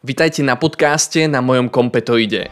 [0.00, 2.48] Vitajte na podcaste na mojom kompetoide.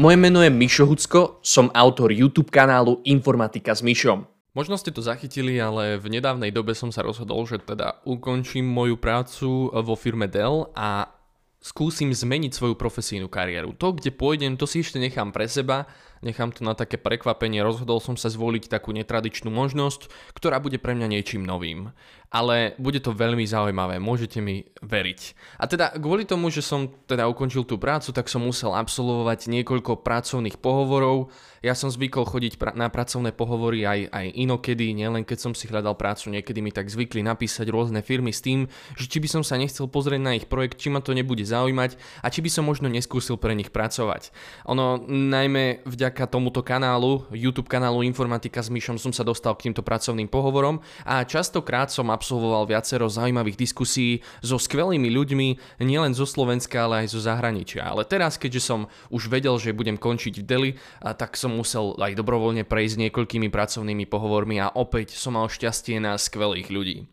[0.00, 4.24] Moje meno je Mišo Hucko, som autor YouTube kanálu Informatika s Mišom.
[4.56, 8.96] Možno ste to zachytili, ale v nedávnej dobe som sa rozhodol, že teda ukončím moju
[8.96, 11.19] prácu vo firme Dell a
[11.60, 13.76] skúsim zmeniť svoju profesijnú kariéru.
[13.76, 15.84] To, kde pôjdem, to si ešte nechám pre seba,
[16.24, 20.96] nechám to na také prekvapenie, rozhodol som sa zvoliť takú netradičnú možnosť, ktorá bude pre
[20.96, 21.92] mňa niečím novým
[22.30, 25.20] ale bude to veľmi zaujímavé, môžete mi veriť.
[25.58, 30.06] A teda kvôli tomu, že som teda ukončil tú prácu, tak som musel absolvovať niekoľko
[30.06, 31.34] pracovných pohovorov.
[31.60, 35.68] Ja som zvykol chodiť pra- na pracovné pohovory aj, aj inokedy, nielen keď som si
[35.68, 39.42] hľadal prácu, niekedy mi tak zvykli napísať rôzne firmy s tým, že či by som
[39.42, 42.64] sa nechcel pozrieť na ich projekt, či ma to nebude zaujímať a či by som
[42.64, 44.30] možno neskúsil pre nich pracovať.
[44.70, 49.82] Ono najmä vďaka tomuto kanálu, YouTube kanálu Informatika s Myšom som sa dostal k týmto
[49.84, 56.84] pracovným pohovorom a častokrát som absolvoval viacero zaujímavých diskusí so skvelými ľuďmi, nielen zo Slovenska,
[56.84, 57.88] ale aj zo zahraničia.
[57.88, 62.20] Ale teraz, keďže som už vedel, že budem končiť v Deli, tak som musel aj
[62.20, 67.08] dobrovoľne prejsť niekoľkými pracovnými pohovormi a opäť som mal šťastie na skvelých ľudí.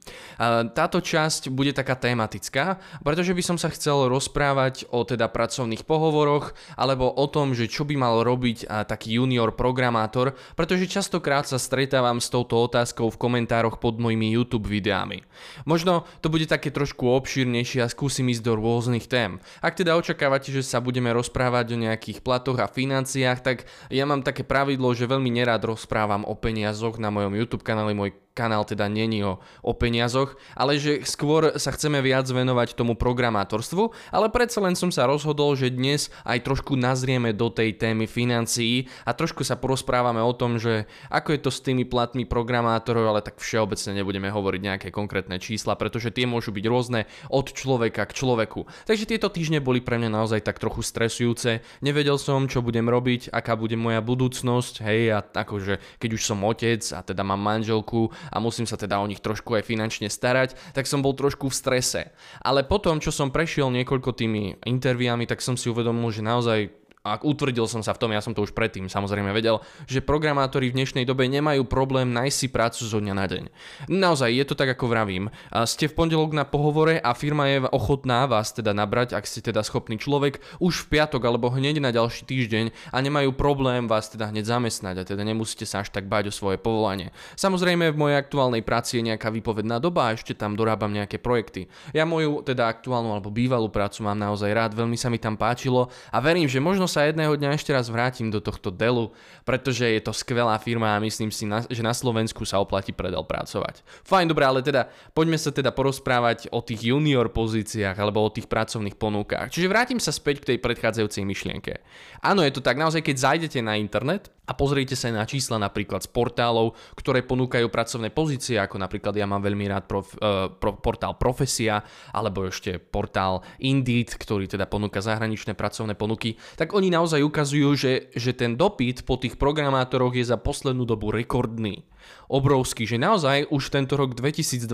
[0.75, 6.51] Táto časť bude taká tematická, pretože by som sa chcel rozprávať o teda pracovných pohovoroch
[6.75, 12.19] alebo o tom, že čo by mal robiť taký junior programátor, pretože častokrát sa stretávam
[12.19, 15.21] s touto otázkou v komentároch pod mojimi YouTube videami videami.
[15.69, 19.37] Možno to bude také trošku obšírnejšie a skúsim ísť do rôznych tém.
[19.61, 23.57] Ak teda očakávate, že sa budeme rozprávať o nejakých platoch a financiách, tak
[23.93, 27.93] ja mám také pravidlo, že veľmi nerád rozprávam o peniazoch na mojom YouTube kanáli.
[27.93, 32.93] Môj kanál teda není o, o peniazoch, ale že skôr sa chceme viac venovať tomu
[32.93, 38.05] programátorstvu, ale predsa len som sa rozhodol, že dnes aj trošku nazrieme do tej témy
[38.05, 43.09] financií a trošku sa porozprávame o tom, že ako je to s tými platmi programátorov,
[43.09, 48.05] ale tak všeobecne nebudeme hovoriť nejaké konkrétne čísla, pretože tie môžu byť rôzne od človeka
[48.05, 48.69] k človeku.
[48.85, 51.65] Takže tieto týždne boli pre mňa naozaj tak trochu stresujúce.
[51.81, 56.43] Nevedel som, čo budem robiť, aká bude moja budúcnosť, hej, a akože keď už som
[56.43, 60.55] otec a teda mám manželku a musím sa teda o nich trošku aj finančne starať,
[60.73, 62.01] tak som bol trošku v strese.
[62.41, 67.15] Ale potom, čo som prešiel niekoľko tými interviami, tak som si uvedomil, že naozaj a
[67.23, 70.83] utvrdil som sa v tom, ja som to už predtým samozrejme vedel, že programátori v
[70.83, 73.43] dnešnej dobe nemajú problém nájsť si prácu zo dňa na deň.
[73.87, 75.31] Naozaj, je to tak ako vravím.
[75.53, 79.63] Ste v pondelok na pohovore a firma je ochotná vás teda nabrať, ak ste teda
[79.63, 84.33] schopný človek, už v piatok alebo hneď na ďalší týždeň a nemajú problém vás teda
[84.33, 87.13] hneď zamestnať a teda nemusíte sa až tak báť o svoje povolanie.
[87.37, 91.69] Samozrejme v mojej aktuálnej práci je nejaká výpovedná doba a ešte tam dorábam nejaké projekty.
[91.93, 95.91] Ja moju teda aktuálnu alebo bývalú prácu mám naozaj rád, veľmi sa mi tam páčilo
[96.09, 99.13] a verím, že možno sa jedného dňa ešte raz vrátim do tohto Delu,
[99.45, 103.85] pretože je to skvelá firma a myslím si, že na Slovensku sa oplatí predel pracovať.
[104.07, 108.47] Fajn, dobré, ale teda poďme sa teda porozprávať o tých junior pozíciách alebo o tých
[108.47, 109.53] pracovných ponukách.
[109.53, 111.83] Čiže vrátim sa späť k tej predchádzajúcej myšlienke.
[112.23, 116.07] Áno, je to tak, naozaj keď zajdete na internet a pozriete sa na čísla napríklad
[116.07, 120.79] z portálov, ktoré ponúkajú pracovné pozície, ako napríklad ja mám veľmi rád prof, uh, pro,
[120.79, 121.83] portál Profesia,
[122.15, 128.13] alebo ešte portál Indeed, ktorý teda ponúka zahraničné pracovné ponuky, tak oni naozaj ukazujú, že,
[128.13, 131.83] že ten dopyt po tých programátoroch je za poslednú dobu rekordný.
[132.31, 134.69] Obrovský, že naozaj už tento rok 2022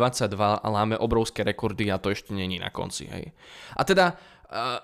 [0.61, 3.09] láme obrovské rekordy a to ešte není na konci.
[3.09, 3.33] Hej.
[3.73, 4.19] A teda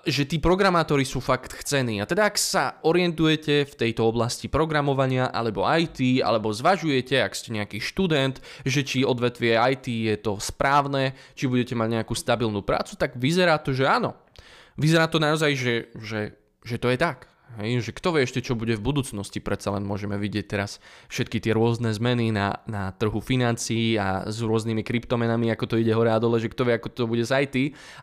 [0.02, 2.02] že tí programátori sú fakt chcení.
[2.02, 7.54] A teda ak sa orientujete v tejto oblasti programovania alebo IT, alebo zvažujete, ak ste
[7.54, 12.98] nejaký študent, že či odvetvie IT je to správne, či budete mať nejakú stabilnú prácu,
[12.98, 14.18] tak vyzerá to, že áno.
[14.74, 16.34] Vyzerá to naozaj, že, že,
[16.64, 17.29] že to je tak.
[17.58, 20.78] Hej, že kto vie ešte, čo bude v budúcnosti, predsa len môžeme vidieť teraz
[21.10, 25.90] všetky tie rôzne zmeny na, na trhu financií a s rôznymi kryptomenami, ako to ide
[25.90, 27.56] hore a dole, že kto vie, ako to bude z IT,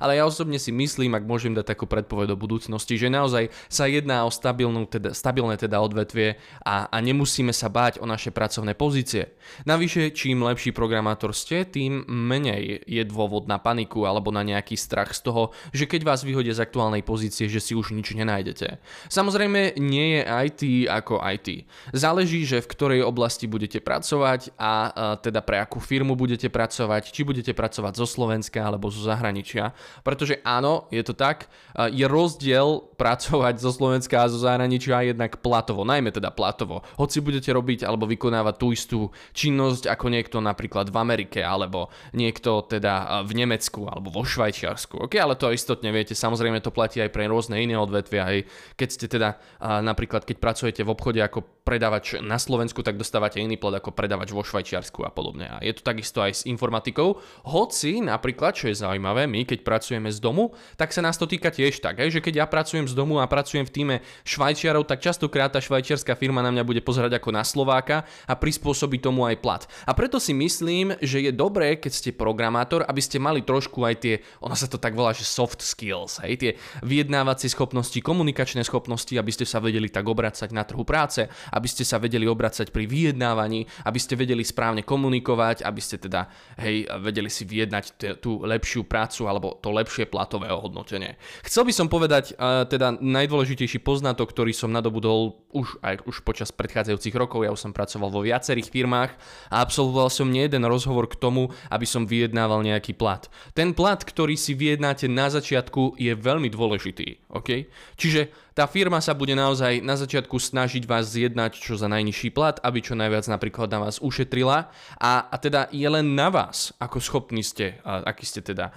[0.03, 3.87] ale ja osobne si myslím, ak môžem dať takú predpoveď do budúcnosti, že naozaj sa
[3.87, 6.35] jedná o stabilnú, teda, stabilné teda odvetvie
[6.67, 9.31] a, a nemusíme sa báť o naše pracovné pozície.
[9.63, 15.15] Navyše, čím lepší programátor ste, tým menej je dôvod na paniku alebo na nejaký strach
[15.15, 18.83] z toho, že keď vás vyhodia z aktuálnej pozície, že si už nič nenájdete.
[19.07, 21.69] Samozrejme, Samozrejme, nie je IT ako IT.
[21.93, 24.89] Záleží, že v ktorej oblasti budete pracovať a
[25.21, 29.77] teda pre akú firmu budete pracovať, či budete pracovať zo Slovenska alebo zo zahraničia.
[30.01, 35.85] Pretože áno, je to tak, je rozdiel pracovať zo Slovenska a zo zahraničia jednak platovo,
[35.85, 36.81] najmä teda platovo.
[36.97, 38.99] Hoci budete robiť alebo vykonávať tú istú
[39.37, 45.05] činnosť ako niekto napríklad v Amerike alebo niekto teda v Nemecku alebo vo Švajčiarsku.
[45.05, 48.25] Ok, ale to istotne viete, samozrejme to platí aj pre rôzne iné odvetvia.
[48.33, 48.49] Hej.
[48.73, 53.43] Keď ste teda teda napríklad keď pracujete v obchode ako predávač na Slovensku, tak dostávate
[53.43, 55.51] iný plat ako predávač vo Švajčiarsku a podobne.
[55.51, 57.19] A je to takisto aj s informatikou.
[57.43, 61.51] Hoci napríklad, čo je zaujímavé, my keď pracujeme z domu, tak sa nás to týka
[61.51, 65.51] tiež tak, že keď ja pracujem z domu a pracujem v týme Švajčiarov, tak častokrát
[65.51, 69.67] tá švajčiarská firma na mňa bude pozerať ako na Slováka a prispôsobí tomu aj plat.
[69.83, 73.95] A preto si myslím, že je dobré, keď ste programátor, aby ste mali trošku aj
[73.99, 76.51] tie, ono sa to tak volá, že soft skills, hej, tie
[76.85, 81.25] vyjednávacie schopnosti, komunikačné schopnosti, aby ste sa vedeli tak obracať na trhu práce,
[81.57, 86.29] aby ste sa vedeli obracať pri vyjednávaní, aby ste vedeli správne komunikovať, aby ste teda
[86.61, 91.17] hej, vedeli si vyjednať t- tú lepšiu prácu alebo to lepšie platové ohodnotenie.
[91.41, 96.53] Chcel by som povedať uh, teda najdôležitejší poznatok, ktorý som nadobudol už aj už počas
[96.53, 97.41] predchádzajúcich rokov.
[97.41, 99.11] Ja už som pracoval vo viacerých firmách
[99.49, 103.25] a absolvoval som nie jeden rozhovor k tomu, aby som vyjednával nejaký plat.
[103.57, 107.31] Ten plat, ktorý si vyjednáte na začiatku, je veľmi dôležitý.
[107.31, 107.71] Okay?
[107.97, 112.57] Čiže tá firma sa bude naozaj na začiatku snažiť vás zjednať čo za najnižší plat,
[112.65, 116.97] aby čo najviac napríklad na vás ušetrila a, a teda je len na vás, ako
[116.97, 118.73] schopní ste, aký ste teda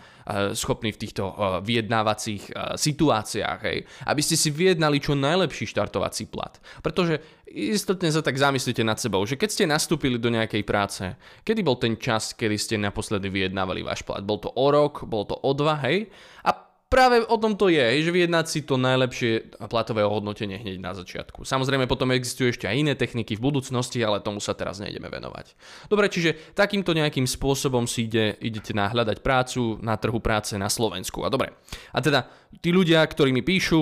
[0.52, 1.32] schopní v týchto
[1.64, 6.60] vyjednávacích situáciách, hej, aby ste si vyjednali čo najlepší štartovací plat.
[6.84, 11.08] Pretože istotne sa tak zamyslite nad sebou, že keď ste nastúpili do nejakej práce,
[11.40, 14.20] kedy bol ten čas, kedy ste naposledy vyjednávali váš plat?
[14.20, 16.12] Bol to o rok, bol to o dva, hej?
[16.44, 20.92] A práve o tom to je, že vyjednať si to najlepšie platové ohodnotenie hneď na
[20.92, 21.46] začiatku.
[21.46, 25.54] Samozrejme potom existujú ešte aj iné techniky v budúcnosti, ale tomu sa teraz nejdeme venovať.
[25.86, 31.22] Dobre, čiže takýmto nejakým spôsobom si ide, idete nahľadať prácu na trhu práce na Slovensku.
[31.22, 31.54] A dobre,
[31.94, 32.26] a teda
[32.58, 33.80] tí ľudia, ktorí mi píšu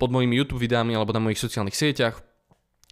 [0.00, 2.18] pod mojimi YouTube videami alebo na mojich sociálnych sieťach,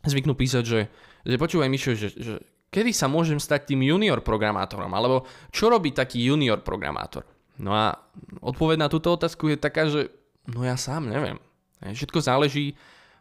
[0.04, 0.80] zvyknú písať, že,
[1.24, 5.90] že počúvaj Mišo, že, že kedy sa môžem stať tým junior programátorom, alebo čo robí
[5.90, 7.26] taký junior programátor.
[7.60, 8.00] No a
[8.40, 10.08] odpoveď na túto otázku je taká, že
[10.48, 11.36] no ja sám neviem.
[11.84, 12.76] Všetko záleží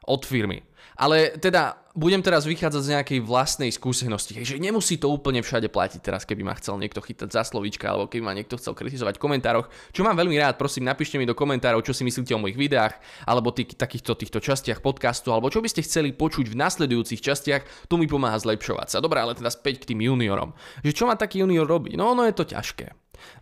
[0.07, 0.63] od firmy.
[0.99, 5.99] Ale teda budem teraz vychádzať z nejakej vlastnej skúsenosti, že nemusí to úplne všade platiť
[6.03, 9.23] teraz, keby ma chcel niekto chytať za slovíčka, alebo keby ma niekto chcel kritizovať v
[9.23, 12.59] komentároch, čo mám veľmi rád, prosím, napíšte mi do komentárov, čo si myslíte o mojich
[12.59, 17.23] videách, alebo tých, takýchto týchto častiach podcastu, alebo čo by ste chceli počuť v nasledujúcich
[17.23, 19.03] častiach, to mi pomáha zlepšovať sa.
[19.03, 20.55] Dobre, ale teda späť k tým juniorom.
[20.83, 21.95] Že čo má taký junior robiť?
[21.95, 22.91] No, ono je to ťažké.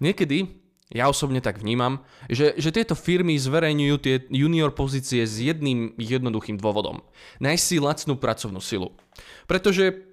[0.01, 5.92] Niekedy ja osobne tak vnímam, že, že tieto firmy zverejňujú tie junior pozície s jedným
[6.00, 7.04] jednoduchým dôvodom.
[7.44, 8.95] Nájsť si lacnú pracovnú silu.
[9.51, 10.07] Pretože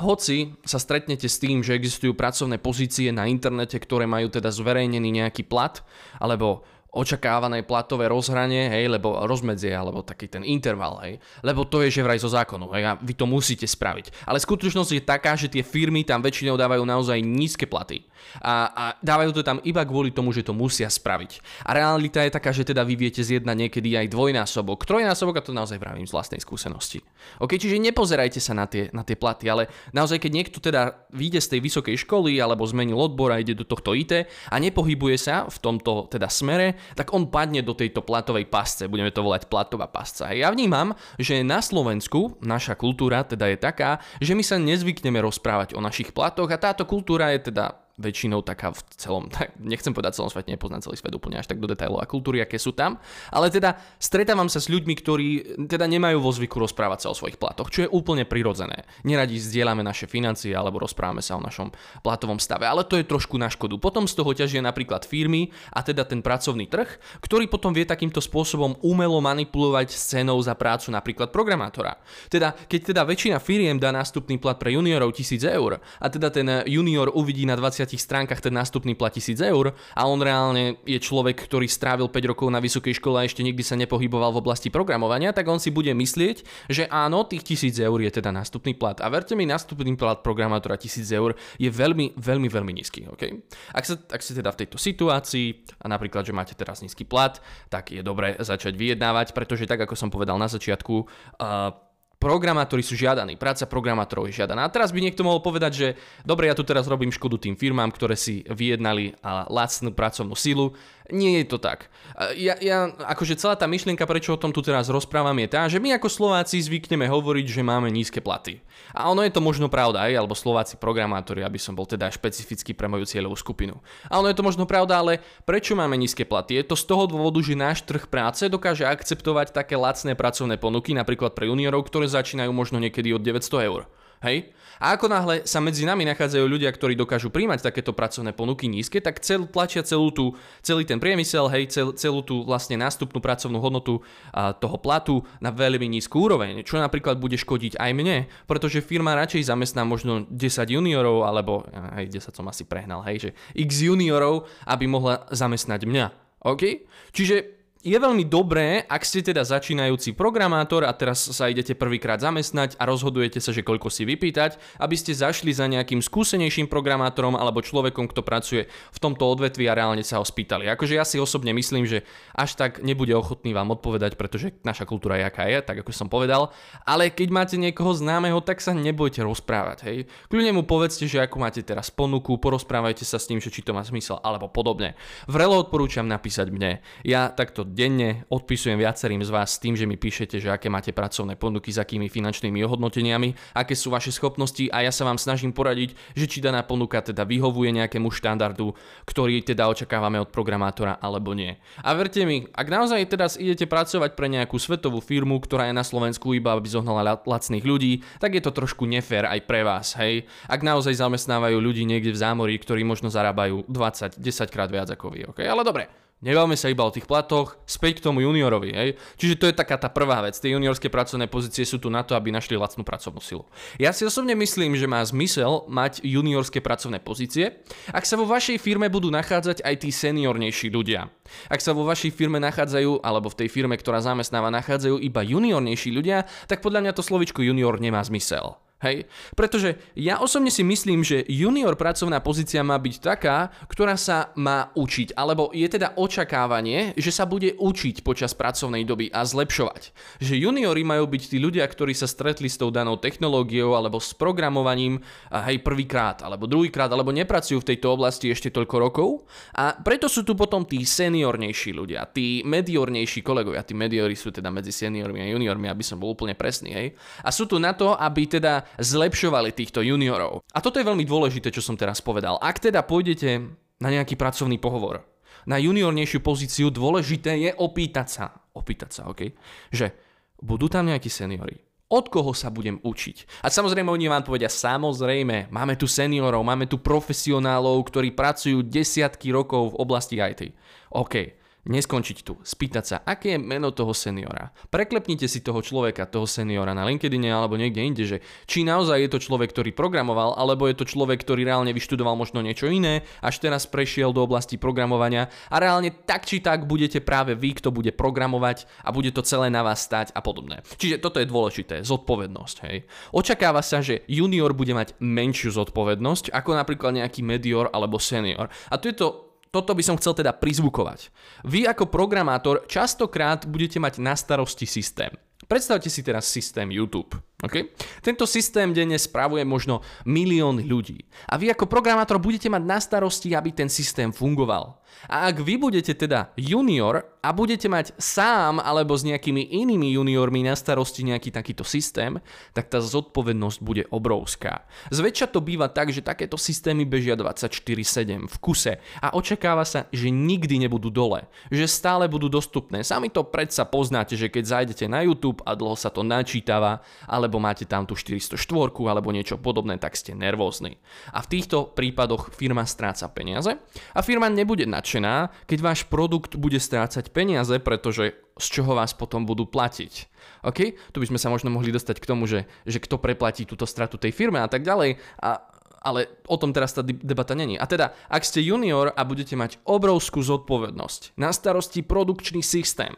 [0.00, 5.22] hoci sa stretnete s tým, že existujú pracovné pozície na internete, ktoré majú teda zverejnený
[5.22, 5.84] nejaký plat,
[6.18, 11.90] alebo očakávané platové rozhranie, hej, lebo rozmedzie, alebo taký ten interval, hej, lebo to je
[11.90, 14.26] že vraj zo zákonu, hej, a vy to musíte spraviť.
[14.26, 18.02] Ale skutočnosť je taká, že tie firmy tam väčšinou dávajú naozaj nízke platy.
[18.42, 21.64] A, a dávajú to tam iba kvôli tomu, že to musia spraviť.
[21.64, 25.56] A realita je taká, že teda vy viete zjednať niekedy aj dvojnásobok, trojnásobok a to
[25.56, 27.00] naozaj vravím z vlastnej skúsenosti.
[27.40, 31.40] OK, čiže nepozerajte sa na tie, na tie platy, ale naozaj keď niekto teda vyjde
[31.40, 35.48] z tej vysokej školy alebo zmenil odbor a ide do tohto IT a nepohybuje sa
[35.48, 39.90] v tomto teda smere, tak on padne do tejto platovej pasce, budeme to volať platová
[39.90, 40.32] pasca.
[40.32, 45.76] Ja vnímam, že na Slovensku naša kultúra teda je taká, že my sa nezvykneme rozprávať
[45.76, 50.16] o našich platoch a táto kultúra je teda väčšinou taká v celom, tak nechcem povedať
[50.16, 52.96] celom svete, nepoznám celý svet úplne až tak do detailov a kultúry, aké sú tam,
[53.28, 55.28] ale teda stretávam sa s ľuďmi, ktorí
[55.68, 58.88] teda nemajú vo zvyku rozprávať sa o svojich platoch, čo je úplne prirodzené.
[59.04, 61.70] Neradi zdieľame naše financie alebo rozprávame sa o našom
[62.00, 63.76] platovom stave, ale to je trošku na škodu.
[63.76, 68.24] Potom z toho ťažia napríklad firmy a teda ten pracovný trh, ktorý potom vie takýmto
[68.24, 72.00] spôsobom umelo manipulovať s cenou za prácu napríklad programátora.
[72.32, 76.46] Teda keď teda väčšina firiem dá nástupný plat pre juniorov 1000 eur a teda ten
[76.64, 80.98] junior uvidí na 20 50 stránkach ten nástupný platí 1000 eur a on reálne je
[81.00, 84.68] človek, ktorý strávil 5 rokov na vysokej škole a ešte nikdy sa nepohyboval v oblasti
[84.68, 88.98] programovania, tak on si bude myslieť, že áno, tých 1000 eur je teda nástupný plat.
[89.00, 93.06] A verte mi, nástupný plat programátora 1000 eur je veľmi, veľmi, veľmi nízky.
[93.16, 93.40] Okay?
[93.72, 97.38] Ak, sa, ak ste teda v tejto situácii a napríklad, že máte teraz nízky plat,
[97.72, 100.94] tak je dobré začať vyjednávať, pretože tak ako som povedal na začiatku,
[101.40, 101.89] uh,
[102.20, 104.68] programátori sú žiadaní, práca programátorov je žiadaná.
[104.68, 105.88] A teraz by niekto mohol povedať, že
[106.20, 109.16] dobre, ja tu teraz robím škodu tým firmám, ktoré si vyjednali
[109.48, 110.76] lacnú pracovnú silu.
[111.10, 111.90] Nie je to tak.
[112.38, 115.82] Ja, ja, akože celá tá myšlienka, prečo o tom tu teraz rozprávam, je tá, že
[115.82, 118.62] my ako Slováci zvykneme hovoriť, že máme nízke platy.
[118.94, 122.74] A ono je to možno pravda, aj, alebo Slováci programátori, aby som bol teda špecificky
[122.74, 123.78] pre moju cieľovú skupinu.
[124.10, 126.58] A ono je to možno pravda, ale prečo máme nízke platy?
[126.58, 130.92] Je to z toho dôvodu, že náš trh práce dokáže akceptovať také lacné pracovné ponuky,
[130.92, 133.86] napríklad pre juniorov, ktoré začínajú možno niekedy od 900 eur.
[134.20, 134.52] Hej?
[134.80, 139.00] A ako náhle sa medzi nami nachádzajú ľudia, ktorí dokážu príjmať takéto pracovné ponuky nízke,
[139.00, 143.60] tak cel, tlačia celú tú, celý ten priemysel, hej, cel, celú tú vlastne nástupnú pracovnú
[143.60, 144.00] hodnotu
[144.32, 149.16] a, toho platu na veľmi nízku úroveň, čo napríklad bude škodiť aj mne, pretože firma
[149.16, 150.36] radšej zamestná možno 10
[150.68, 156.06] juniorov, alebo aj 10 som asi prehnal, hej, že x juniorov, aby mohla zamestnať mňa.
[156.40, 156.88] OK?
[157.12, 162.76] Čiže je veľmi dobré, ak ste teda začínajúci programátor a teraz sa idete prvýkrát zamestnať
[162.76, 167.64] a rozhodujete sa, že koľko si vypýtať, aby ste zašli za nejakým skúsenejším programátorom alebo
[167.64, 170.68] človekom, kto pracuje v tomto odvetvi a reálne sa ho spýtali.
[170.68, 172.04] Akože ja si osobne myslím, že
[172.36, 176.12] až tak nebude ochotný vám odpovedať, pretože naša kultúra je aká je, tak ako som
[176.12, 176.52] povedal,
[176.84, 179.98] ale keď máte niekoho známeho, tak sa nebojte rozprávať, hej.
[180.28, 183.72] Kľudne mu povedzte, že ako máte teraz ponuku, porozprávajte sa s ním, že či to
[183.72, 185.00] má zmysel alebo podobne.
[185.24, 186.84] Vrelo odporúčam napísať mne.
[187.08, 190.90] Ja takto denne odpisujem viacerým z vás s tým, že mi píšete, že aké máte
[190.90, 195.54] pracovné ponuky, s akými finančnými ohodnoteniami, aké sú vaše schopnosti a ja sa vám snažím
[195.54, 198.74] poradiť, že či daná ponuka teda vyhovuje nejakému štandardu,
[199.06, 201.56] ktorý teda očakávame od programátora alebo nie.
[201.80, 205.86] A verte mi, ak naozaj teraz idete pracovať pre nejakú svetovú firmu, ktorá je na
[205.86, 210.26] Slovensku iba aby zohnala lacných ľudí, tak je to trošku nefér aj pre vás, hej.
[210.50, 215.06] Ak naozaj zamestnávajú ľudí niekde v zámorí, ktorí možno zarábajú 20, 10 krát viac ako
[215.14, 215.46] vy, okay?
[215.46, 218.90] Ale dobre, Nebavme sa iba o tých platoch, späť k tomu juniorovi, hej.
[219.16, 220.36] Čiže to je taká tá prvá vec.
[220.36, 223.48] Tie juniorské pracovné pozície sú tu na to, aby našli lacnú pracovnú silu.
[223.80, 228.60] Ja si osobne myslím, že má zmysel mať juniorské pracovné pozície, ak sa vo vašej
[228.60, 231.08] firme budú nachádzať aj tí seniornejší ľudia.
[231.48, 235.88] Ak sa vo vašej firme nachádzajú, alebo v tej firme, ktorá zamestnáva, nachádzajú iba juniornejší
[235.88, 238.60] ľudia, tak podľa mňa to slovičko junior nemá zmysel.
[238.80, 239.04] Hej?
[239.36, 244.72] Pretože ja osobne si myslím, že junior pracovná pozícia má byť taká, ktorá sa má
[244.72, 249.92] učiť, alebo je teda očakávanie, že sa bude učiť počas pracovnej doby a zlepšovať.
[250.24, 254.16] Že juniori majú byť tí ľudia, ktorí sa stretli s tou danou technológiou alebo s
[254.16, 259.08] programovaním hej, prvýkrát, alebo druhýkrát, alebo nepracujú v tejto oblasti ešte toľko rokov.
[259.52, 263.60] A preto sú tu potom tí seniornejší ľudia, tí mediornejší kolegovia.
[263.60, 266.70] Tí mediori sú teda medzi seniormi a juniormi, aby som bol úplne presný.
[266.72, 266.88] Hej?
[267.20, 270.46] A sú tu na to, aby teda zlepšovali týchto juniorov.
[270.54, 272.38] A toto je veľmi dôležité, čo som teraz povedal.
[272.38, 273.50] Ak teda pôjdete
[273.80, 275.02] na nejaký pracovný pohovor,
[275.48, 279.32] na juniornejšiu pozíciu, dôležité je opýtať sa, opýtať sa, OK,
[279.72, 279.96] že
[280.44, 283.42] budú tam nejakí seniory, od koho sa budem učiť.
[283.42, 289.34] A samozrejme oni vám povedia, samozrejme, máme tu seniorov, máme tu profesionálov, ktorí pracujú desiatky
[289.34, 290.54] rokov v oblasti IT.
[290.94, 294.52] OK, neskončiť tu, spýtať sa, aké je meno toho seniora.
[294.72, 299.10] Preklepnite si toho človeka, toho seniora na LinkedIn alebo niekde inde, že či naozaj je
[299.12, 303.44] to človek, ktorý programoval, alebo je to človek, ktorý reálne vyštudoval možno niečo iné, až
[303.44, 307.92] teraz prešiel do oblasti programovania a reálne tak či tak budete práve vy, kto bude
[307.92, 310.64] programovať a bude to celé na vás stať a podobné.
[310.80, 312.56] Čiže toto je dôležité, zodpovednosť.
[312.68, 312.88] Hej.
[313.12, 318.48] Očakáva sa, že junior bude mať menšiu zodpovednosť ako napríklad nejaký medior alebo senior.
[318.72, 321.10] A tu je to toto by som chcel teda prizvukovať.
[321.42, 325.10] Vy ako programátor častokrát budete mať na starosti systém.
[325.50, 327.10] Predstavte si teraz systém YouTube.
[327.42, 327.74] Okay?
[328.04, 331.02] Tento systém denne spravuje možno milión ľudí.
[331.26, 334.78] A vy ako programátor budete mať na starosti, aby ten systém fungoval.
[335.08, 340.44] A ak vy budete teda junior a budete mať sám alebo s nejakými inými juniormi
[340.44, 342.16] na starosti nejaký takýto systém,
[342.56, 344.64] tak tá zodpovednosť bude obrovská.
[344.88, 350.08] Zväčša to býva tak, že takéto systémy bežia 24-7 v kuse a očakáva sa, že
[350.08, 352.80] nikdy nebudú dole, že stále budú dostupné.
[352.80, 357.36] Sami to predsa poznáte, že keď zajdete na YouTube a dlho sa to načítava, alebo
[357.36, 358.40] máte tam tú 404
[358.88, 360.80] alebo niečo podobné, tak ste nervózni.
[361.12, 363.60] A v týchto prípadoch firma stráca peniaze
[363.92, 368.96] a firma nebude nadšená nadšená, keď váš produkt bude strácať peniaze, pretože z čoho vás
[368.96, 370.08] potom budú platiť.
[370.48, 370.72] OK?
[370.72, 374.00] Tu by sme sa možno mohli dostať k tomu, že, že kto preplatí túto stratu
[374.00, 374.96] tej firme a tak ďalej.
[375.20, 375.44] A,
[375.84, 377.60] ale o tom teraz tá debata není.
[377.60, 382.96] A teda, ak ste junior a budete mať obrovskú zodpovednosť na starosti produkčný systém,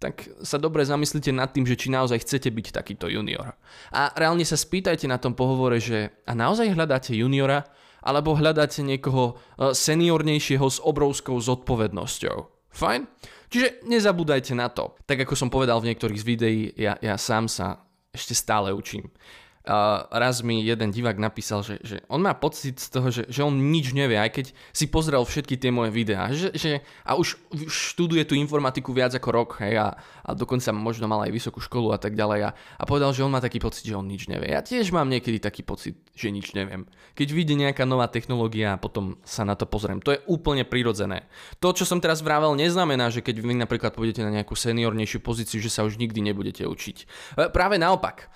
[0.00, 3.52] tak sa dobre zamyslite nad tým, že či naozaj chcete byť takýto junior.
[3.92, 7.68] A reálne sa spýtajte na tom pohovore, že a naozaj hľadáte juniora,
[8.00, 12.38] alebo hľadáte niekoho e, seniornejšieho s obrovskou zodpovednosťou.
[12.70, 13.02] Fajn?
[13.50, 14.94] Čiže nezabúdajte na to.
[15.04, 17.82] Tak ako som povedal v niektorých z videí, ja, ja sám sa
[18.14, 19.10] ešte stále učím.
[19.70, 23.46] Uh, raz mi jeden divák napísal, že, že on má pocit z toho, že, že
[23.46, 26.26] on nič nevie, aj keď si pozrel všetky tie moje videá.
[26.34, 27.38] Že, že, a už
[27.70, 29.94] študuje tú informatiku viac ako rok hej, a,
[30.26, 32.50] a dokonca možno mal aj vysokú školu a tak ďalej.
[32.50, 34.50] A, a povedal, že on má taký pocit, že on nič nevie.
[34.50, 36.90] Ja tiež mám niekedy taký pocit, že nič neviem.
[37.14, 40.02] Keď vyjde nejaká nová technológia a potom sa na to pozriem.
[40.02, 41.30] To je úplne prirodzené.
[41.62, 45.62] To, čo som teraz vravel, neznamená, že keď vy napríklad pôjdete na nejakú seniornejšiu pozíciu,
[45.62, 46.96] že sa už nikdy nebudete učiť.
[47.38, 48.26] E, práve naopak.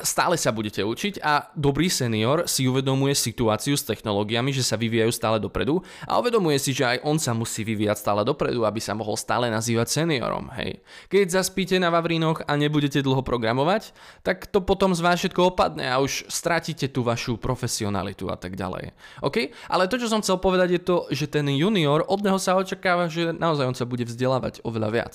[0.00, 4.78] Stále sa budete budete učiť a dobrý senior si uvedomuje situáciu s technológiami, že sa
[4.78, 8.78] vyvíjajú stále dopredu a uvedomuje si, že aj on sa musí vyvíjať stále dopredu, aby
[8.78, 10.54] sa mohol stále nazývať seniorom.
[10.54, 10.78] Hej.
[11.10, 13.90] Keď zaspíte na Vavrinoch a nebudete dlho programovať,
[14.22, 18.54] tak to potom z vás všetko opadne a už stratíte tú vašu profesionalitu a tak
[18.54, 18.94] ďalej.
[19.26, 19.50] OK?
[19.66, 23.10] Ale to, čo som chcel povedať je to, že ten junior, od neho sa očakáva,
[23.10, 25.14] že naozaj on sa bude vzdelávať oveľa viac.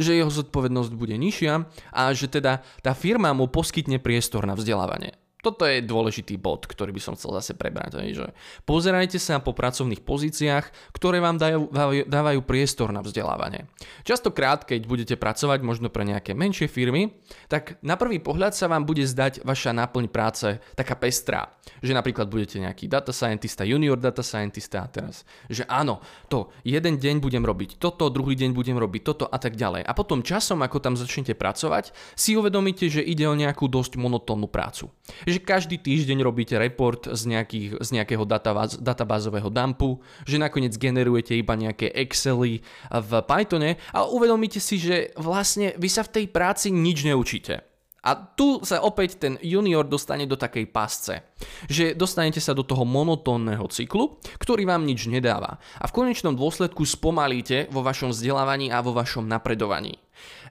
[0.00, 4.91] Že jeho zodpovednosť bude nižšia a že teda tá firma mu poskytne priestor na vzdelávanie.
[4.92, 5.21] образования.
[5.42, 7.98] Toto je dôležitý bod, ktorý by som chcel zase prebrať.
[7.98, 8.30] Že
[8.62, 11.66] pozerajte sa po pracovných pozíciách, ktoré vám dajú,
[12.06, 13.66] dávajú priestor na vzdelávanie.
[14.06, 17.18] Častokrát, keď budete pracovať možno pre nejaké menšie firmy,
[17.50, 21.58] tak na prvý pohľad sa vám bude zdať vaša náplň práce taká pestrá.
[21.82, 25.26] Že napríklad budete nejaký data scientista, junior data scientista teraz.
[25.50, 25.98] Že áno,
[26.30, 29.82] to jeden deň budem robiť toto, druhý deň budem robiť toto a tak ďalej.
[29.82, 34.46] A potom časom, ako tam začnete pracovať, si uvedomíte, že ide o nejakú dosť monotónnu
[34.46, 34.86] prácu
[35.32, 39.98] že každý týždeň robíte report z, nejakých, z nejakého databáz, databázového dumpu,
[40.28, 46.04] že nakoniec generujete iba nejaké Excely v Pythone a uvedomíte si, že vlastne vy sa
[46.04, 47.72] v tej práci nič neučíte.
[48.02, 51.22] A tu sa opäť ten junior dostane do takej pasce,
[51.70, 55.62] že dostanete sa do toho monotónneho cyklu, ktorý vám nič nedáva.
[55.78, 60.02] A v konečnom dôsledku spomalíte vo vašom vzdelávaní a vo vašom napredovaní.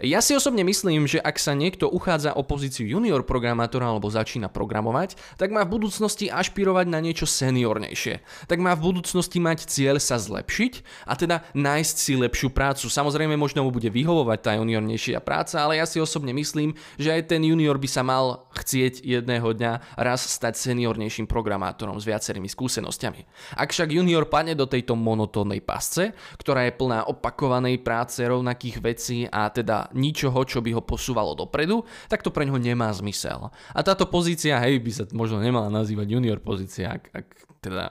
[0.01, 4.49] Ja si osobne myslím, že ak sa niekto uchádza o pozíciu junior programátora alebo začína
[4.49, 8.25] programovať, tak má v budúcnosti ašpirovať na niečo seniornejšie.
[8.49, 12.89] Tak má v budúcnosti mať cieľ sa zlepšiť a teda nájsť si lepšiu prácu.
[12.89, 17.37] Samozrejme možno mu bude vyhovovať tá juniornejšia práca, ale ja si osobne myslím, že aj
[17.37, 23.53] ten junior by sa mal chcieť jedného dňa raz stať seniornejším programátorom s viacerými skúsenosťami.
[23.53, 29.19] Ak však junior padne do tejto monotónnej pasce, ktorá je plná opakovanej práce, rovnakých vecí
[29.29, 33.51] a teda ničoho, čo by ho posúvalo dopredu, tak to pre ňoho nemá zmysel.
[33.71, 37.27] A táto pozícia, hej, by sa možno nemala nazývať junior pozícia, ak, ak
[37.63, 37.85] teda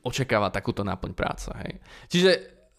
[0.00, 1.52] očakáva takúto náplň práce.
[1.52, 1.72] Hej.
[2.08, 2.30] Čiže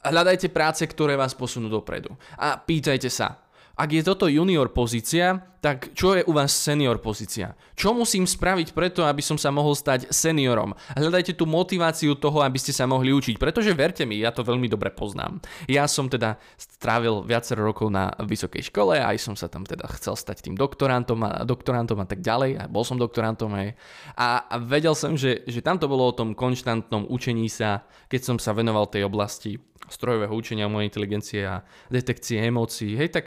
[0.01, 2.13] hľadajte práce, ktoré vás posunú dopredu.
[2.37, 3.44] A pýtajte sa,
[3.75, 7.57] ak je toto junior pozícia, tak čo je u vás senior pozícia?
[7.73, 10.77] Čo musím spraviť preto, aby som sa mohol stať seniorom?
[10.93, 14.69] Hľadajte tú motiváciu toho, aby ste sa mohli učiť, pretože verte mi, ja to veľmi
[14.69, 15.41] dobre poznám.
[15.65, 20.13] Ja som teda strávil viacero rokov na vysokej škole, aj som sa tam teda chcel
[20.13, 23.67] stať tým doktorantom a doktorantom a tak ďalej, a bol som doktorantom aj.
[24.15, 28.37] A, vedel som, že, že tam to bolo o tom konštantnom učení sa, keď som
[28.37, 29.57] sa venoval tej oblasti
[29.89, 33.25] strojového učenia umelej inteligencie a detekcie emócií, hej, tak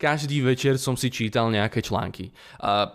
[0.00, 2.32] každý večer som si čítal nejaké články.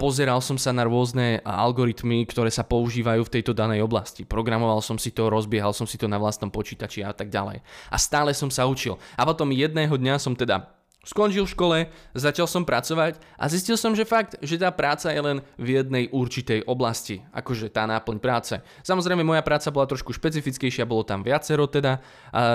[0.02, 4.26] Pozeral som sa na rôzne algoritmy, ktoré sa používajú v tejto danej oblasti.
[4.26, 7.62] Programoval som si to, rozbiehal som si to na vlastnom počítači a tak ďalej.
[7.94, 8.98] A stále som sa učil.
[9.14, 10.75] A potom jedného dňa som teda
[11.06, 11.78] Skončil v škole,
[12.18, 16.10] začal som pracovať a zistil som, že fakt, že tá práca je len v jednej
[16.10, 18.58] určitej oblasti, akože tá náplň práce.
[18.82, 22.02] Samozrejme moja práca bola trošku špecifickejšia, bolo tam viacero teda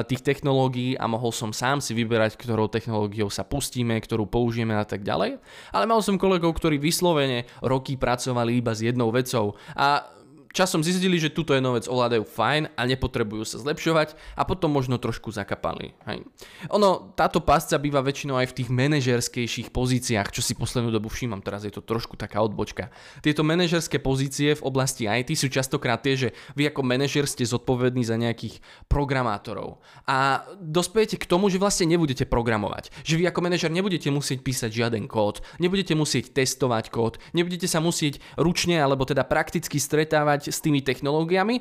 [0.03, 4.83] tých technológií a mohol som sám si vyberať, ktorou technológiou sa pustíme, ktorú použijeme a
[4.83, 5.39] tak ďalej.
[5.71, 10.19] Ale mal som kolegov, ktorí vyslovene roky pracovali iba s jednou vecou a
[10.51, 14.99] časom zistili, že túto jednu vec ovládajú fajn a nepotrebujú sa zlepšovať a potom možno
[14.99, 15.95] trošku zakapali.
[16.11, 16.27] Hej.
[16.75, 21.43] Ono, táto pásca býva väčšinou aj v tých manažerskejších pozíciách, čo si poslednú dobu všímam,
[21.43, 22.91] teraz je to trošku taká odbočka.
[23.23, 28.03] Tieto manažerské pozície v oblasti IT sú častokrát tie, že vy ako manažer ste zodpovední
[28.03, 28.59] za nejakých
[28.91, 29.79] programátorov
[30.11, 32.91] a dospejete k tomu, že vlastne nebudete programovať.
[33.07, 37.79] Že vy ako manažer nebudete musieť písať žiaden kód, nebudete musieť testovať kód, nebudete sa
[37.79, 41.61] musieť ručne alebo teda prakticky stretávať hrať s tými technológiami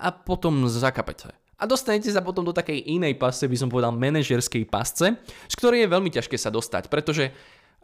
[0.00, 1.28] a potom zakapete.
[1.60, 5.84] A dostanete sa potom do takej inej pasce, by som povedal manažerskej pasce, z ktorej
[5.84, 7.30] je veľmi ťažké sa dostať, pretože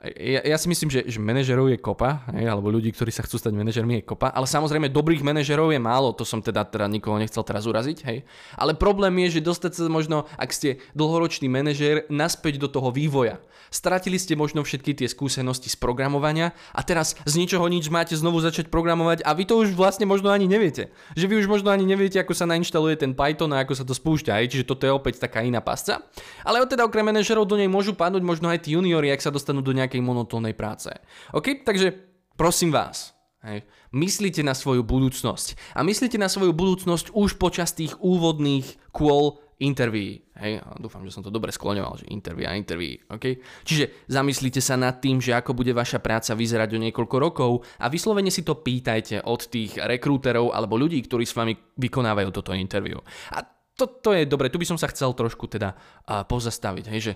[0.01, 3.37] ja, ja si myslím, že, že manažerov je kopa, hej, alebo ľudí, ktorí sa chcú
[3.37, 7.21] stať manažermi je kopa, ale samozrejme dobrých manažerov je málo, to som teda, teda nikoho
[7.21, 8.25] nechcel teraz uraziť, hej.
[8.57, 13.45] Ale problém je, že dostať sa možno, ak ste dlhoročný manažer, naspäť do toho vývoja.
[13.71, 18.43] Stratili ste možno všetky tie skúsenosti z programovania a teraz z ničoho nič máte znovu
[18.43, 20.91] začať programovať a vy to už vlastne možno ani neviete.
[21.15, 23.95] Že vy už možno ani neviete, ako sa nainštaluje ten Python a ako sa to
[23.95, 26.03] spúšťa, hej, čiže toto je opäť taká iná pasca.
[26.43, 29.63] Ale teda okrem manažerov do nej môžu padnúť možno aj tí juniori, ak sa dostanú
[29.63, 30.95] do nejakej monotónnej práce.
[31.35, 31.91] OK, takže
[32.39, 33.65] prosím vás, Hej.
[33.97, 35.73] Myslíte na svoju budúcnosť.
[35.73, 40.25] A myslíte na svoju budúcnosť už počas tých úvodných kôl interví.
[40.37, 43.01] Hej, dúfam, že som to dobre skloňoval, že interví a interví.
[43.09, 43.41] Okay?
[43.65, 47.89] Čiže zamyslite sa nad tým, že ako bude vaša práca vyzerať o niekoľko rokov a
[47.89, 53.01] vyslovene si to pýtajte od tých rekrúterov alebo ľudí, ktorí s vami vykonávajú toto interviu.
[53.33, 53.41] A
[53.77, 57.13] to, to je dobre, tu by som sa chcel trošku teda uh, pozastaviť, hej, že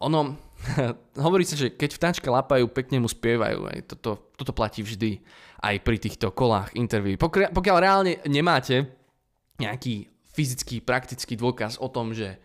[0.00, 0.34] ono,
[1.24, 3.70] hovorí sa, že keď vtáčka lapajú, pekne mu spievajú.
[3.70, 5.22] Aj toto, toto platí vždy
[5.64, 7.14] aj pri týchto kolách intervií.
[7.16, 8.88] Pokiaľ, pokiaľ reálne nemáte
[9.60, 12.36] nejaký fyzický, praktický dôkaz o tom, že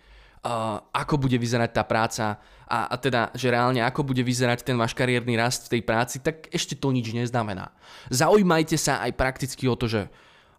[0.45, 2.37] uh, ako bude vyzerať tá práca
[2.69, 6.21] a, a teda, že reálne ako bude vyzerať ten váš kariérny rast v tej práci,
[6.21, 7.73] tak ešte to nič neznamená.
[8.13, 10.05] Zaujímajte sa aj prakticky o to, že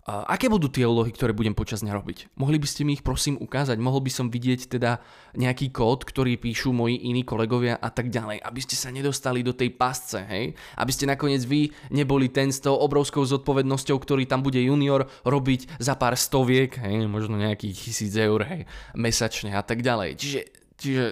[0.06, 2.18] aké budú tie úlohy, ktoré budem počas dňa robiť?
[2.40, 3.76] Mohli by ste mi ich prosím ukázať?
[3.76, 4.98] Mohol by som vidieť teda
[5.36, 9.52] nejaký kód, ktorý píšu moji iní kolegovia a tak ďalej, aby ste sa nedostali do
[9.52, 10.56] tej pasce, hej?
[10.80, 15.78] Aby ste nakoniec vy neboli ten s tou obrovskou zodpovednosťou, ktorý tam bude junior robiť
[15.78, 17.04] za pár stoviek, hej?
[17.06, 18.64] Možno nejakých tisíc eur, hej?
[18.96, 20.16] Mesačne a tak ďalej.
[20.16, 20.40] Čiže,
[20.80, 21.04] čiže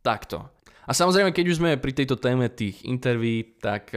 [0.00, 0.48] takto.
[0.88, 3.92] A samozrejme, keď už sme pri tejto téme tých interví, tak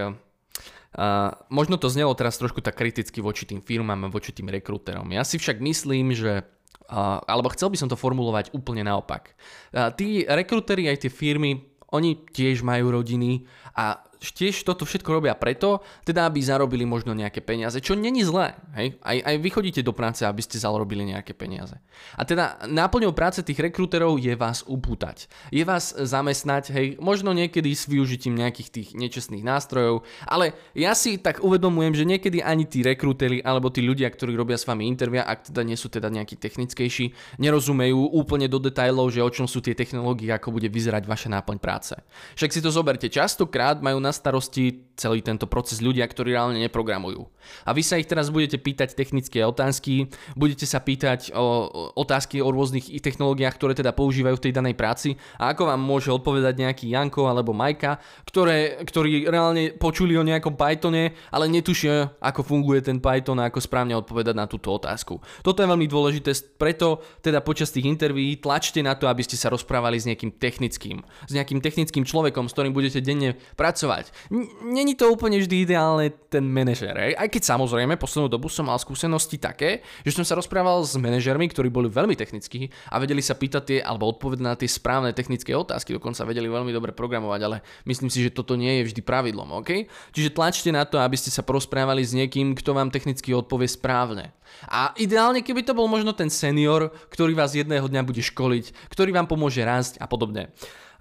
[1.47, 5.07] Možno to znelo teraz trošku tak kriticky voči tým firmám a voči tým rekrúterom.
[5.15, 6.43] Ja si však myslím, že
[6.91, 9.31] uh, alebo chcel by som to formulovať úplne naopak.
[9.71, 11.63] Uh, tí rekrúteri aj tie firmy,
[11.95, 17.41] oni tiež majú rodiny a tiež toto všetko robia preto, teda aby zarobili možno nejaké
[17.41, 18.53] peniaze, čo není zlé.
[18.77, 19.01] Hej?
[19.01, 21.73] Aj, aj vy chodíte do práce, aby ste zarobili nejaké peniaze.
[22.13, 25.25] A teda náplňou práce tých rekrúterov je vás upútať.
[25.49, 31.17] Je vás zamestnať, hej, možno niekedy s využitím nejakých tých nečestných nástrojov, ale ja si
[31.17, 35.25] tak uvedomujem, že niekedy ani tí rekrúteri alebo tí ľudia, ktorí robia s vami intervia,
[35.25, 39.65] ak teda nie sú teda nejakí technickejší, nerozumejú úplne do detajlov, že o čom sú
[39.65, 41.97] tie technológie, ako bude vyzerať vaša náplň práce.
[42.37, 46.59] Však si to zoberte, častokrát majú na na starosti celý tento proces ľudia, ktorí reálne
[46.59, 47.25] neprogramujú.
[47.65, 52.51] A vy sa ich teraz budete pýtať technické otázky, budete sa pýtať o otázky o
[52.51, 56.85] rôznych technológiách, ktoré teda používajú v tej danej práci a ako vám môže odpovedať nejaký
[56.93, 57.97] Janko alebo Majka,
[58.27, 63.63] ktoré, ktorí reálne počuli o nejakom Pythone, ale netušia, ako funguje ten Python a ako
[63.63, 65.17] správne odpovedať na túto otázku.
[65.41, 69.49] Toto je veľmi dôležité, preto teda počas tých interví tlačte na to, aby ste sa
[69.49, 74.65] rozprávali s nejakým technickým, s nejakým technickým človekom, s ktorým budete denne pracovať fungovať.
[74.65, 79.37] Není to úplne vždy ideálne ten manažer, aj keď samozrejme poslednú dobu som mal skúsenosti
[79.37, 83.63] také, že som sa rozprával s manažermi, ktorí boli veľmi technickí a vedeli sa pýtať
[83.67, 88.09] tie alebo odpovedať na tie správne technické otázky, dokonca vedeli veľmi dobre programovať, ale myslím
[88.09, 89.85] si, že toto nie je vždy pravidlom, OK?
[90.15, 94.31] Čiže tlačte na to, aby ste sa porozprávali s niekým, kto vám technicky odpovie správne.
[94.67, 99.15] A ideálne, keby to bol možno ten senior, ktorý vás jedného dňa bude školiť, ktorý
[99.15, 100.51] vám pomôže rásť a podobne.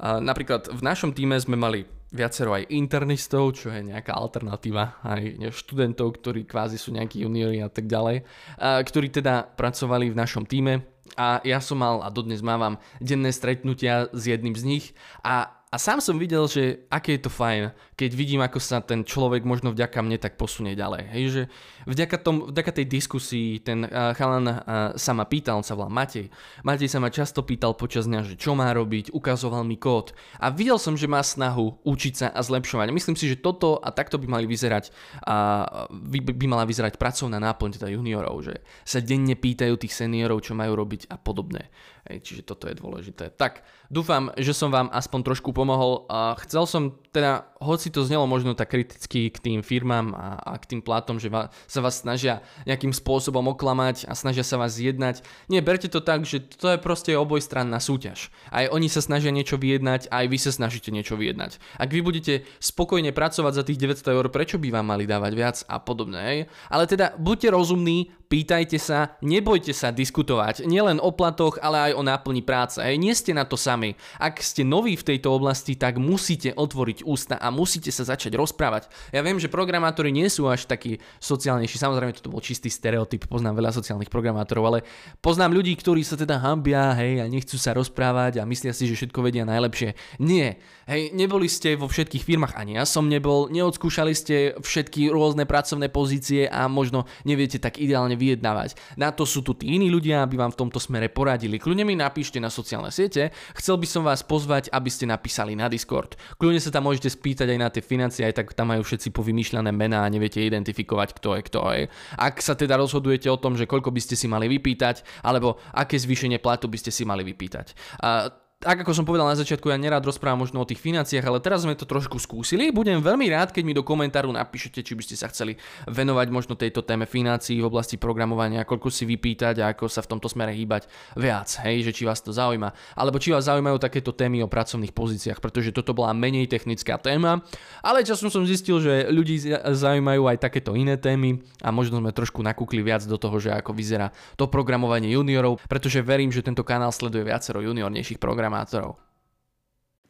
[0.00, 6.18] Napríklad v našom týme sme mali viacero aj internistov, čo je nejaká alternatíva, aj študentov,
[6.18, 8.26] ktorí kvázi sú nejakí juniori a tak ďalej,
[8.58, 10.82] ktorí teda pracovali v našom týme.
[11.18, 14.84] A ja som mal a dodnes mávam denné stretnutia s jedným z nich
[15.26, 19.06] a a sám som videl, že aké je to fajn, keď vidím, ako sa ten
[19.06, 21.02] človek možno vďaka mne tak posunie ďalej.
[21.14, 21.42] Hej, že
[21.86, 24.58] vďaka, tom, vďaka tej diskusii ten uh, chalan uh,
[24.98, 26.26] sa ma pýtal, on sa volá Matej.
[26.66, 30.10] Matej sa ma často pýtal počas dňa, že čo má robiť, ukazoval mi kód.
[30.42, 32.90] A videl som, že má snahu učiť sa a zlepšovať.
[32.90, 34.90] Myslím si, že toto a takto by mali vyzerať,
[35.22, 40.42] uh, by, by mala vyzerať pracovná náplň teda juniorov, že sa denne pýtajú tých seniorov,
[40.42, 41.70] čo majú robiť a podobné.
[42.10, 43.30] Hej, čiže toto je dôležité.
[43.30, 46.10] Tak, dúfam, že som vám aspoň trošku pomohol.
[46.10, 50.58] A chcel som teda, hoci to znelo možno tak kriticky k tým firmám a, a
[50.58, 54.74] k tým platom, že va, sa vás snažia nejakým spôsobom oklamať a snažia sa vás
[54.74, 55.22] zjednať.
[55.46, 58.34] Nie, berte to tak, že to je proste obojstranná súťaž.
[58.50, 61.62] Aj oni sa snažia niečo vyjednať, aj vy sa snažíte niečo vyjednať.
[61.78, 65.56] Ak vy budete spokojne pracovať za tých 900 eur, prečo by vám mali dávať viac
[65.70, 66.18] a podobne.
[66.18, 66.38] Hej?
[66.74, 72.06] Ale teda buďte rozumní, pýtajte sa, nebojte sa diskutovať nielen o platoch, ale aj o
[72.06, 72.78] náplni práce.
[72.78, 72.96] Hej.
[73.02, 73.98] Nie ste na to sami.
[74.22, 78.86] Ak ste noví v tejto oblasti, tak musíte otvoriť ústa a musíte sa začať rozprávať.
[79.10, 81.74] Ja viem, že programátori nie sú až takí sociálnejší.
[81.74, 84.78] Samozrejme, toto bol čistý stereotyp, poznám veľa sociálnych programátorov, ale
[85.18, 88.94] poznám ľudí, ktorí sa teda hambia, hej, a nechcú sa rozprávať a myslia si, že
[88.94, 89.98] všetko vedia najlepšie.
[90.22, 90.62] Nie.
[90.86, 95.90] Hej, neboli ste vo všetkých firmách, ani ja som nebol, neodskúšali ste všetky rôzne pracovné
[95.90, 98.76] pozície a možno neviete tak ideálne vyjednávať.
[99.00, 101.56] Na to sú tu tí iní ľudia, aby vám v tomto smere poradili.
[101.56, 103.32] Kľudne mi napíšte na sociálne siete.
[103.56, 106.20] Chcel by som vás pozvať, aby ste napísali na Discord.
[106.36, 109.72] Kľudne sa tam môžete spýtať aj na tie financie, aj tak tam majú všetci povymýšľané
[109.72, 111.82] mená a neviete identifikovať, kto je kto je.
[112.20, 115.96] Ak sa teda rozhodujete o tom, že koľko by ste si mali vypýtať, alebo aké
[115.96, 117.72] zvýšenie platu by ste si mali vypýtať.
[118.02, 118.28] A
[118.60, 121.64] tak ako som povedal na začiatku, ja nerád rozprávam možno o tých financiách, ale teraz
[121.64, 122.68] sme to trošku skúsili.
[122.68, 125.56] Budem veľmi rád, keď mi do komentáru napíšete, či by ste sa chceli
[125.88, 130.12] venovať možno tejto téme financií v oblasti programovania, koľko si vypýtať a ako sa v
[130.12, 132.68] tomto smere hýbať viac, hej, že či vás to zaujíma.
[133.00, 137.40] Alebo či vás zaujímajú takéto témy o pracovných pozíciách, pretože toto bola menej technická téma,
[137.80, 142.44] ale časom som zistil, že ľudí zaujímajú aj takéto iné témy a možno sme trošku
[142.44, 146.92] nakúkli viac do toho, že ako vyzerá to programovanie juniorov, pretože verím, že tento kanál
[146.92, 148.98] sleduje viacero juniornejších programov programátorov.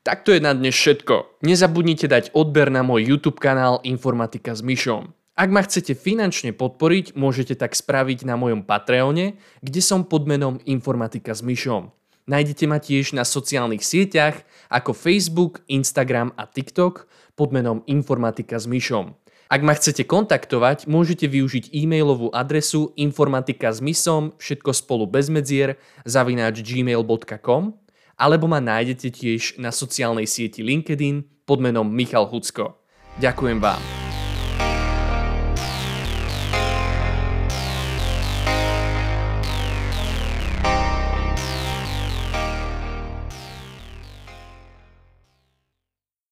[0.01, 1.45] Tak to je na dnes všetko.
[1.45, 5.13] Nezabudnite dať odber na môj YouTube kanál Informatika s Myšom.
[5.37, 10.57] Ak ma chcete finančne podporiť, môžete tak spraviť na mojom Patreone, kde som pod menom
[10.65, 11.93] Informatika s Myšom.
[12.25, 14.41] Nájdete ma tiež na sociálnych sieťach
[14.73, 17.05] ako Facebook, Instagram a TikTok
[17.37, 19.21] pod menom Informatika s Myšom.
[19.51, 25.75] Ak ma chcete kontaktovať, môžete využiť e-mailovú adresu informatika s mysom, všetko spolu bez medzier,
[26.07, 27.90] zavináč gmail.com
[28.21, 32.85] alebo ma nájdete tiež na sociálnej sieti LinkedIn pod menom Michal Hucko.
[33.17, 34.10] Ďakujem vám.